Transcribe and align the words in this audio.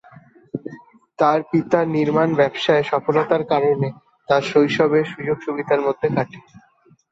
তার 1.19 1.39
পিতার 1.49 1.85
নির্মাণ 1.95 2.29
ব্যবসায়ে 2.35 2.83
সফলতার 2.83 3.43
কারণে 3.51 3.87
তার 4.29 4.41
শৈশবে 4.43 4.99
সুযোগ-সুবিধার 5.11 5.79
মধ্যে 5.81 6.07
কাটে। 6.15 6.39